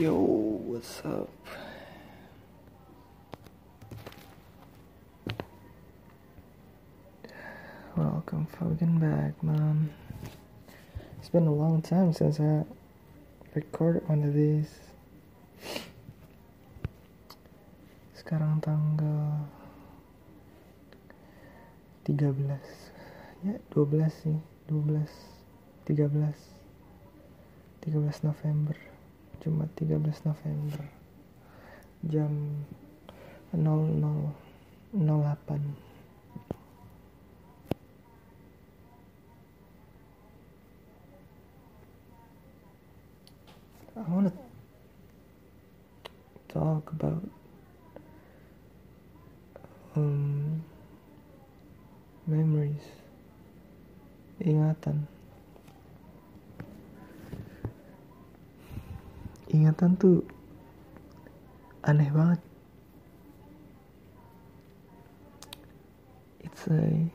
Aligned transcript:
Yo, 0.00 0.16
what's 0.16 1.04
up? 1.04 1.28
Welcome 7.94 8.46
fucking 8.46 8.96
back, 8.96 9.36
man. 9.44 9.92
It's 11.18 11.28
been 11.28 11.46
a 11.46 11.52
long 11.52 11.82
time 11.82 12.14
since 12.14 12.40
I 12.40 12.64
recorded 13.52 14.08
one 14.08 14.24
of 14.24 14.32
these. 14.32 14.72
Sekarang 18.16 18.64
tanggal 18.64 19.52
13 22.08 22.56
Ya 23.44 23.60
12 23.68 24.08
sih 24.08 24.40
12 24.64 25.12
13 25.84 26.08
13 27.84 28.24
November 28.24 28.80
Jumat 29.42 29.68
13 29.76 30.20
November 30.24 30.84
Jam 32.08 32.64
00.08 33.54 34.30
I 43.96 44.00
want 44.12 44.32
to 44.32 44.32
talk 46.52 46.90
about 46.92 47.22
um, 49.94 50.62
memories, 52.26 52.86
ingatan. 54.40 55.06
Ingatan 59.50 59.98
tuh 59.98 60.22
aneh 61.82 62.10
banget. 62.14 62.40
It's 66.40 66.66
a 66.70 67.10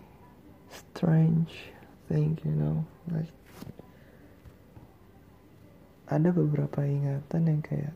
strange 0.68 1.72
thing, 2.08 2.36
you 2.44 2.56
know, 2.56 2.84
like 3.08 3.32
ada 6.06 6.30
beberapa 6.30 6.86
ingatan 6.86 7.42
yang 7.50 7.62
kayak 7.66 7.96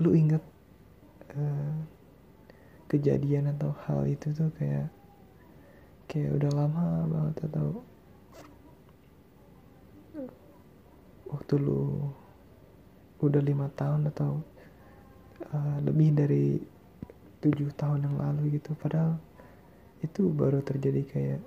lu 0.00 0.16
inget 0.16 0.40
uh, 1.36 1.76
kejadian 2.88 3.52
atau 3.52 3.76
hal 3.84 4.08
itu 4.08 4.32
tuh 4.32 4.48
kayak 4.56 4.88
kayak 6.08 6.40
udah 6.40 6.50
lama 6.56 7.04
banget 7.04 7.36
atau 7.52 7.84
waktu 11.28 11.54
lu 11.60 12.08
udah 13.20 13.42
lima 13.42 13.68
tahun 13.74 14.08
atau 14.14 14.40
uh, 15.52 15.78
lebih 15.84 16.14
dari 16.16 16.58
tujuh 17.44 17.70
tahun 17.78 18.08
yang 18.08 18.16
lalu 18.18 18.58
gitu. 18.58 18.74
Padahal 18.78 19.18
itu 20.02 20.30
baru 20.30 20.62
terjadi 20.62 21.02
kayak 21.06 21.40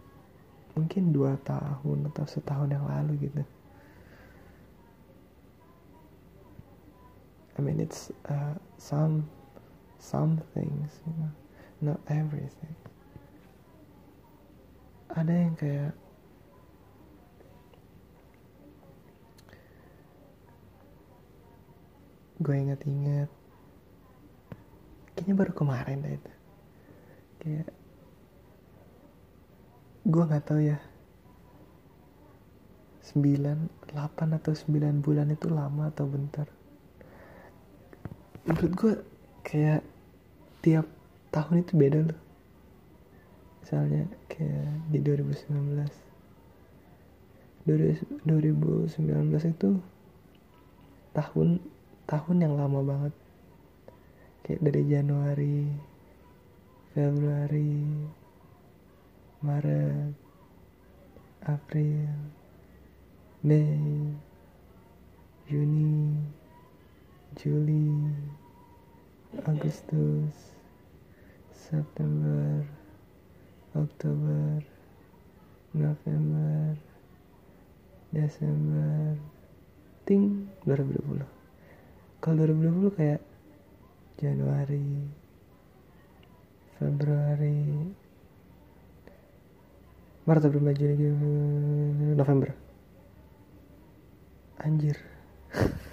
mungkin 0.75 1.11
dua 1.11 1.35
tahun 1.43 2.07
atau 2.11 2.25
setahun 2.27 2.71
yang 2.71 2.85
lalu 2.87 3.27
gitu. 3.27 3.43
I 7.55 7.59
mean 7.59 7.83
it's 7.83 8.09
uh, 8.31 8.55
some 8.79 9.27
some 9.99 10.39
things 10.55 10.97
you 11.03 11.13
know. 11.19 11.33
Not 11.81 11.97
everything. 12.13 12.77
Ada 15.11 15.33
yang 15.33 15.57
kayak 15.57 15.97
gue 22.41 22.55
inget-inget. 22.57 23.29
Kayaknya 25.13 25.35
baru 25.37 25.53
kemarin 25.53 26.01
deh 26.01 26.17
itu. 26.17 26.33
Kayak 27.37 27.69
gue 30.09 30.23
nggak 30.25 30.45
tahu 30.49 30.61
ya. 30.65 30.79
9, 33.13 33.93
8 33.93 34.37
atau 34.37 34.53
9 34.55 35.05
bulan 35.05 35.29
itu 35.29 35.47
lama 35.53 35.93
atau 35.93 36.09
bentar? 36.09 36.49
Menurut 38.49 38.73
gue 38.73 38.93
kayak 39.45 39.85
tiap 40.65 40.89
tahun 41.29 41.61
itu 41.61 41.73
beda 41.77 41.99
loh. 42.09 42.19
Misalnya 43.61 44.09
kayak 44.25 44.89
di 44.89 44.99
2019 44.99 46.11
2019 47.61 48.97
itu 49.53 49.69
tahun 51.13 51.49
tahun 52.11 52.43
yang 52.43 52.59
lama 52.59 52.83
banget. 52.83 53.13
Kayak 54.43 54.61
dari 54.67 54.83
Januari 54.83 55.59
Februari 56.91 57.87
Maret 59.39 60.11
April 61.47 62.11
Mei 63.47 64.11
Juni 65.47 66.19
Juli 67.39 68.11
Agustus 69.47 70.35
September 71.55 72.59
Oktober 73.71 74.59
November 75.71 76.75
Desember 78.11 79.15
ting 80.03 80.51
2020 80.67 81.40
kalau 82.21 82.45
2020 82.45 82.93
kayak 82.93 83.21
Januari 84.21 85.09
Februari 86.77 87.89
Maret 90.29 90.45
April 90.45 90.61
Mei 90.61 90.77
Juni 90.77 91.09
November. 92.13 92.53
Anjir. 94.61 94.97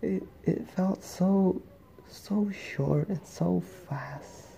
It, 0.00 0.24
it 0.48 0.64
felt 0.72 1.04
so 1.04 1.60
so 2.08 2.48
short 2.48 3.12
and 3.12 3.20
so 3.20 3.60
fast. 3.60 4.48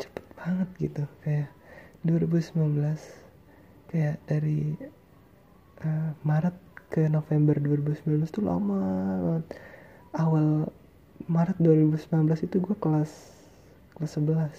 Cepet 0.00 0.24
banget 0.32 0.68
gitu 0.80 1.04
kayak 1.20 1.52
2019 2.08 2.96
kayak 3.92 4.16
dari 4.24 4.80
uh, 5.84 6.16
Maret 6.24 6.71
ke 6.92 7.08
November 7.08 7.56
2019 7.56 8.28
tuh 8.28 8.44
lama 8.44 8.84
banget. 9.24 9.44
Awal 10.12 10.68
Maret 11.24 11.56
2019 11.56 12.44
itu 12.44 12.60
gue 12.60 12.76
kelas 12.76 13.32
kelas 13.96 14.12
11 14.20 14.52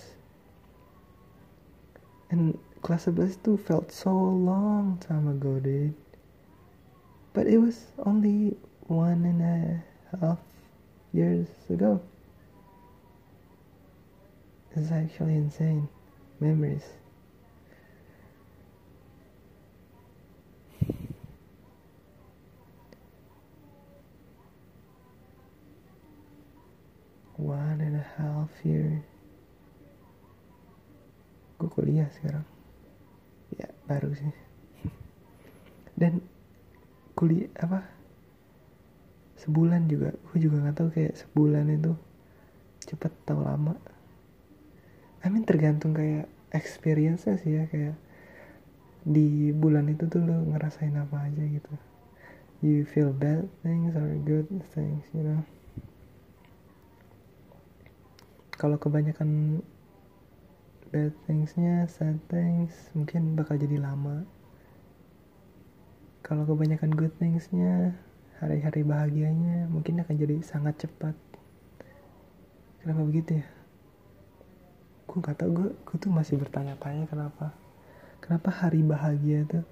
and 2.33 2.57
kelas 2.81 3.05
11 3.05 3.37
itu 3.37 3.53
felt 3.61 3.93
so 3.93 4.33
long 4.33 4.97
time 4.97 5.29
ago 5.29 5.61
dude. 5.61 5.93
But 7.37 7.45
it 7.45 7.61
was 7.61 7.93
only 8.01 8.57
one 8.89 9.29
and 9.29 9.41
a 9.41 9.57
half 10.17 10.41
years 11.13 11.49
ago. 11.69 12.01
It's 14.73 14.89
actually 14.89 15.37
insane. 15.37 15.85
Memories 16.41 17.02
kuliah 31.93 32.09
sekarang. 32.09 32.45
Ya 33.53 33.69
baru 33.85 34.09
sih. 34.17 34.33
Dan 35.93 36.25
kuliah 37.13 37.53
apa? 37.61 37.85
Sebulan 39.37 39.85
juga. 39.85 40.09
Gue 40.25 40.41
juga 40.41 40.57
nggak 40.57 40.73
tahu 40.73 40.89
kayak 40.89 41.13
sebulan 41.21 41.69
itu 41.69 41.93
cepet 42.81 43.13
atau 43.13 43.45
lama. 43.45 43.77
I 45.21 45.29
mean 45.29 45.45
tergantung 45.45 45.93
kayak 45.93 46.25
experience 46.49 47.29
sih 47.29 47.61
ya 47.61 47.69
kayak 47.69 47.93
di 49.05 49.53
bulan 49.53 49.85
itu 49.93 50.09
tuh 50.09 50.25
lo 50.25 50.49
ngerasain 50.49 50.97
apa 50.97 51.29
aja 51.29 51.45
gitu. 51.45 51.73
You 52.65 52.89
feel 52.89 53.13
bad 53.13 53.45
things 53.61 53.93
or 53.93 54.17
good 54.25 54.49
things 54.73 55.05
you 55.13 55.21
know. 55.21 55.45
Kalau 58.57 58.81
kebanyakan 58.81 59.61
bad 60.93 61.09
thingsnya 61.25 61.89
sad 61.89 62.21
things 62.29 62.93
mungkin 62.93 63.33
bakal 63.33 63.57
jadi 63.57 63.81
lama. 63.81 64.29
Kalau 66.21 66.45
kebanyakan 66.45 66.93
good 66.93 67.09
thingsnya 67.17 67.97
hari-hari 68.37 68.85
bahagianya 68.85 69.65
mungkin 69.73 70.05
akan 70.05 70.13
jadi 70.13 70.37
sangat 70.45 70.85
cepat. 70.85 71.17
Kenapa 72.77 73.01
begitu 73.09 73.41
ya? 73.41 73.47
Gue 75.09 75.17
nggak 75.17 75.33
tahu 75.33 75.49
gue 75.49 75.69
gue 75.73 75.97
tuh 75.97 76.13
masih 76.13 76.37
bertanya-tanya 76.37 77.09
kenapa. 77.09 77.57
Kenapa 78.21 78.53
hari 78.53 78.85
bahagia 78.85 79.49
tuh? 79.49 79.65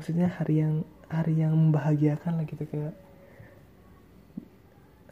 Maksudnya 0.00 0.32
hari 0.32 0.64
yang 0.64 0.88
hari 1.12 1.36
yang 1.36 1.52
membahagiakan 1.52 2.40
lah 2.40 2.48
gitu 2.48 2.64
kayak 2.64 2.96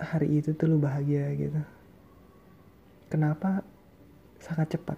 hari 0.00 0.40
itu 0.40 0.56
tuh 0.56 0.72
lu 0.72 0.80
bahagia 0.80 1.36
gitu. 1.36 1.60
Kenapa 3.12 3.60
sangat 4.40 4.80
cepat 4.80 4.96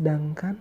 sedangkan 0.00 0.56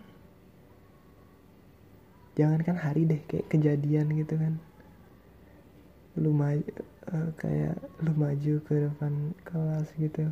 jangankan 2.35 2.75
hari 2.75 3.07
deh 3.07 3.23
kayak 3.23 3.47
kejadian 3.47 4.11
gitu 4.19 4.35
kan. 4.35 4.59
Lu 6.19 6.35
maju 6.35 6.59
uh, 7.07 7.31
kayak 7.39 7.79
lu 8.03 8.11
maju 8.19 8.53
ke 8.67 8.73
depan 8.91 9.31
kelas 9.47 9.87
gitu 9.95 10.27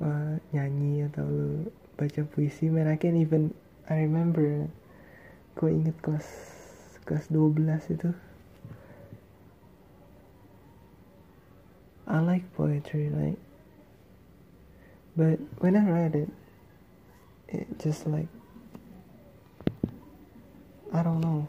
uh, 0.00 0.40
nyanyi 0.56 1.04
atau 1.12 1.28
lu 1.28 1.68
baca 2.00 2.24
puisi. 2.24 2.72
Man 2.72 2.88
I 2.88 2.96
can 2.96 3.20
even 3.20 3.52
I 3.84 4.00
remember 4.00 4.64
gue 5.60 5.68
inget 5.68 6.00
kelas 6.00 6.24
kelas 7.04 7.28
12 7.28 7.68
itu. 8.00 8.16
I 12.08 12.24
like 12.24 12.48
poetry 12.56 13.12
like 13.12 13.36
but 15.12 15.36
when 15.60 15.76
I 15.76 15.84
read 15.84 16.16
it 16.16 16.32
it 17.52 17.66
just 17.78 18.06
like 18.06 18.28
I 20.90 21.02
don't 21.02 21.22
know. 21.22 21.46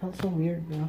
Felt 0.00 0.16
so 0.16 0.28
weird 0.28 0.64
bro. 0.68 0.88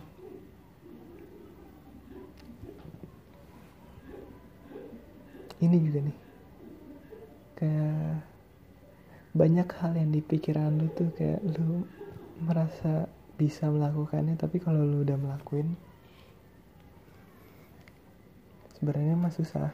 Ini 5.60 5.76
juga 5.80 6.00
nih. 6.08 6.18
Kayak 7.60 8.34
banyak 9.34 9.66
hal 9.66 9.92
yang 9.98 10.14
di 10.14 10.22
pikiran 10.22 10.78
lu 10.78 10.88
tuh 10.94 11.10
kayak 11.18 11.42
lu 11.58 11.84
merasa 12.38 13.10
bisa 13.34 13.66
melakukannya 13.66 14.38
tapi 14.38 14.62
kalau 14.62 14.86
lu 14.86 15.02
udah 15.02 15.18
melakuin 15.18 15.74
sebenarnya 18.78 19.18
mah 19.18 19.34
susah 19.34 19.74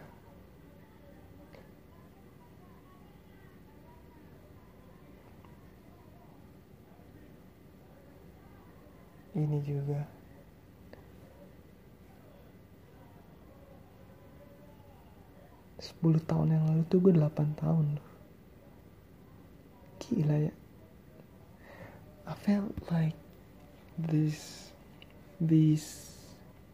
ini 9.40 9.64
juga. 9.64 10.20
10 15.80 16.20
tahun 16.28 16.60
yang 16.60 16.64
lalu 16.68 16.84
tuh 16.92 17.00
gue 17.00 17.16
8 17.16 17.56
tahun. 17.56 17.88
Gila 20.00 20.38
ya. 20.48 20.54
I 22.28 22.34
felt 22.46 22.76
like 22.92 23.16
this 23.98 24.70
these 25.42 26.14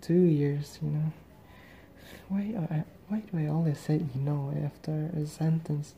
two 0.01 0.25
years 0.25 0.77
you 0.81 0.89
know. 0.89 1.09
Why 2.29 2.57
I, 2.57 2.83
why 3.07 3.21
do 3.25 3.37
I 3.37 3.47
always 3.47 3.77
say 3.77 4.01
you 4.01 4.21
know 4.21 4.51
after 4.51 5.13
a 5.13 5.25
sentence? 5.29 5.93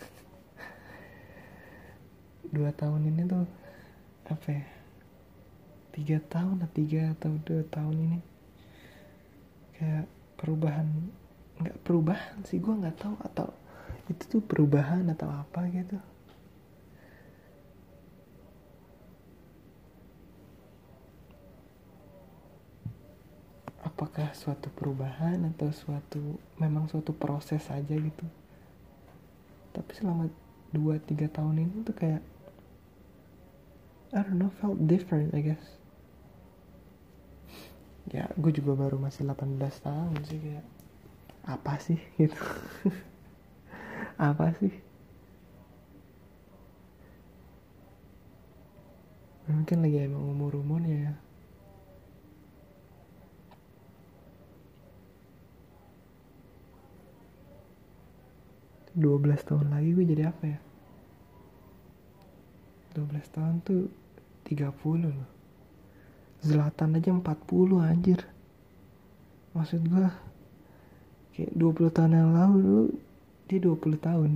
Dua 2.54 2.72
tahun 2.72 3.08
ini 3.08 3.28
tuh 3.28 3.44
apa 4.24 4.48
ya 4.48 4.73
tiga 5.94 6.18
tahun 6.26 6.58
atau 6.66 6.74
tiga 6.74 7.14
atau 7.14 7.38
dua 7.46 7.62
tahun 7.70 7.94
ini. 7.94 8.20
Kayak 9.78 10.06
perubahan 10.34 10.88
nggak 11.54 11.76
perubahan 11.86 12.42
sih 12.42 12.58
gue 12.58 12.74
nggak 12.74 12.98
tahu 12.98 13.14
atau 13.22 13.54
itu 14.10 14.22
tuh 14.26 14.42
perubahan 14.42 15.06
atau 15.14 15.30
apa 15.30 15.70
gitu. 15.70 15.96
Apakah 23.86 24.34
suatu 24.34 24.66
perubahan 24.74 25.46
atau 25.54 25.70
suatu 25.70 26.42
memang 26.58 26.90
suatu 26.90 27.14
proses 27.14 27.62
saja 27.62 27.94
gitu. 27.94 28.26
Tapi 29.70 29.90
selama 29.94 30.26
2-3 30.74 31.30
tahun 31.30 31.62
ini 31.62 31.86
tuh 31.86 31.94
kayak 31.94 32.22
I 34.14 34.22
don't 34.22 34.42
know 34.42 34.50
felt 34.58 34.78
different 34.90 35.30
I 35.34 35.42
guess 35.42 35.83
ya 38.12 38.28
gue 38.36 38.52
juga 38.52 38.72
baru 38.76 38.96
masih 39.00 39.24
18 39.24 39.60
tahun 39.80 40.16
sih 40.28 40.38
kayak 40.40 40.66
apa 41.44 41.72
sih 41.80 42.00
gitu. 42.20 42.36
Apa 44.14 44.54
sih? 44.62 44.70
Mungkin 49.50 49.82
lagi 49.84 49.98
emang 50.06 50.24
umur 50.24 50.56
umurnya 50.56 50.98
ya. 51.10 51.14
dua 58.94 59.18
belas 59.18 59.42
tahun 59.42 59.74
lagi 59.74 59.90
gue 59.90 60.06
jadi 60.06 60.30
apa 60.30 60.44
ya? 60.46 60.58
12 62.94 63.10
tahun 63.34 63.58
tuh 63.66 63.90
30 64.46 64.70
loh 65.02 65.33
Zlatan 66.44 67.00
aja 67.00 67.08
40 67.08 67.24
anjir. 67.80 68.20
Maksud 69.56 69.80
gue 69.88 70.06
kayak 71.32 71.56
20 71.56 71.96
tahun 71.96 72.12
yang 72.12 72.32
lalu 72.36 72.58
dulu 72.60 72.84
dia 73.48 73.58
20 73.64 73.96
tahun. 73.96 74.30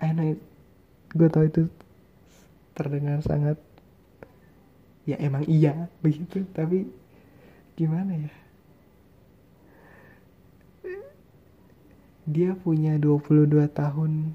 I 0.00 0.08
know 0.16 0.32
gue 1.12 1.28
tau 1.28 1.44
itu 1.44 1.68
terdengar 2.72 3.20
sangat 3.20 3.60
ya 5.04 5.20
emang 5.20 5.44
iya 5.44 5.84
begitu. 6.04 6.48
Tapi 6.56 6.88
gimana 7.76 8.16
ya? 8.16 8.32
Dia 12.24 12.56
punya 12.56 12.96
22 12.96 13.52
tahun. 13.68 14.32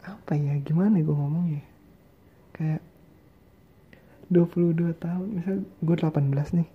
Apa 0.00 0.32
ya? 0.32 0.56
Gimana 0.64 0.96
gue 0.96 1.12
ngomongnya 1.12 1.73
22 4.32 4.96
tahun 4.96 5.26
misal 5.36 5.56
gue 5.84 5.96
18 5.96 6.58
nih. 6.60 6.68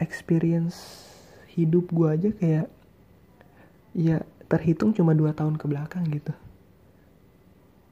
Experience 0.00 1.06
hidup 1.52 1.92
gue 1.92 2.08
aja 2.08 2.30
kayak 2.32 2.66
ya 3.92 4.24
terhitung 4.48 4.96
cuma 4.96 5.12
dua 5.12 5.36
tahun 5.36 5.60
ke 5.60 5.64
belakang 5.68 6.08
gitu. 6.08 6.32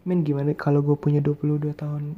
Men 0.09 0.25
gimana 0.25 0.57
kalau 0.57 0.81
gue 0.81 0.97
punya 0.97 1.21
22 1.21 1.77
tahun 1.77 2.17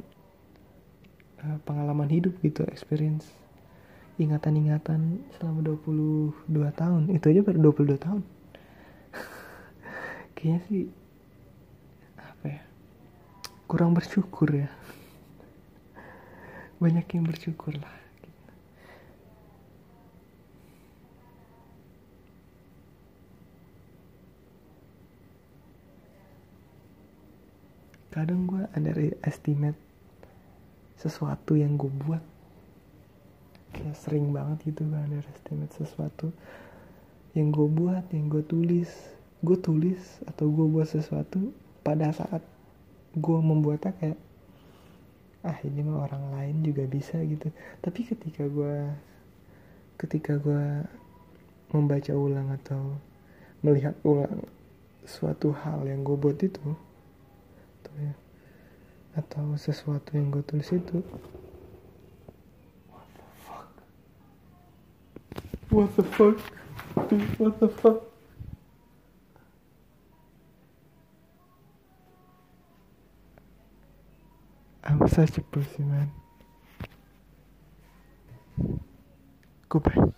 uh, 1.43 1.59
pengalaman 1.67 2.07
hidup 2.07 2.39
gitu 2.39 2.63
experience 2.71 3.27
ingatan-ingatan 4.15 5.19
selama 5.35 5.75
22 5.75 6.31
tahun? 6.79 7.11
Itu 7.11 7.25
aja 7.27 7.41
baru 7.43 7.75
22 7.75 7.99
tahun. 7.99 8.21
Kayaknya 10.35 10.59
sih 10.71 10.83
apa 12.15 12.45
ya 12.47 12.72
kurang 13.67 13.95
bersyukur 13.95 14.51
ya. 14.51 14.69
Banyak 16.77 17.07
yang 17.15 17.25
bersyukur 17.25 17.73
lah. 17.79 18.03
Kadang 28.13 28.45
gue 28.45 28.61
estimate 29.25 29.73
sesuatu 31.01 31.57
yang 31.57 31.73
gue 31.81 31.89
buat. 31.89 32.21
Kayak 33.73 33.97
sering 33.97 34.29
banget 34.29 34.69
gitu 34.69 34.85
gue 34.85 35.25
estimate 35.33 35.73
sesuatu 35.73 36.29
yang 37.33 37.49
gue 37.49 37.65
buat 37.65 38.05
yang 38.13 38.29
gue 38.29 38.45
tulis. 38.45 38.93
Gue 39.41 39.57
tulis 39.57 40.21
atau 40.29 40.45
gue 40.45 40.67
buat 40.69 40.85
sesuatu 40.85 41.49
pada 41.81 42.13
saat 42.13 42.52
gue 43.13 43.39
membuatnya 43.39 43.93
kayak 43.97 44.19
ah 45.43 45.57
ini 45.67 45.83
mah 45.83 46.07
orang 46.07 46.33
lain 46.33 46.55
juga 46.63 46.87
bisa 46.87 47.19
gitu. 47.21 47.51
Tapi 47.83 47.99
ketika 48.07 48.47
gue 48.47 48.75
ketika 49.99 50.39
gue 50.39 50.87
membaca 51.73 52.13
ulang 52.13 52.53
atau 52.53 52.97
melihat 53.61 53.93
ulang 54.03 54.45
suatu 55.03 55.51
hal 55.51 55.83
yang 55.85 56.01
gue 56.01 56.15
buat 56.15 56.39
itu 56.39 56.75
ya 57.93 58.13
atau 59.13 59.53
sesuatu 59.53 60.17
yang 60.17 60.33
gue 60.33 60.41
tulis 60.41 60.65
itu 60.73 61.05
what 65.69 65.89
the 65.93 66.03
fuck? 66.09 66.37
What 67.37 67.61
the 67.61 67.69
fuck 67.69 68.12
I'm 74.85 75.07
such 75.07 75.37
a 75.37 75.41
pussy 75.41 75.83
man. 75.83 76.11
Goodbye 79.69 80.13